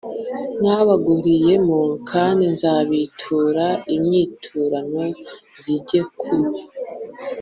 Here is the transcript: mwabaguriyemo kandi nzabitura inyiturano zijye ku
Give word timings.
mwabaguriyemo 0.59 1.79
kandi 2.09 2.43
nzabitura 2.53 3.67
inyiturano 3.93 5.03
zijye 5.61 6.01
ku 6.19 6.33